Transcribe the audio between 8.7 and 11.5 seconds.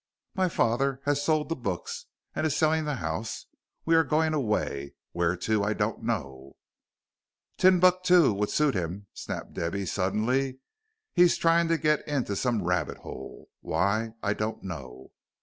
him," snapped Debby, suddenly; "he's